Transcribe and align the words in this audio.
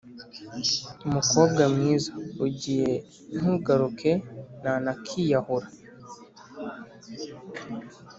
Mukobwa 1.13 1.63
mwiza 1.73 2.11
ugiye 2.45 2.91
ntugaruke 3.39 4.11
na 4.63 4.73
nakiyahura 4.83 5.67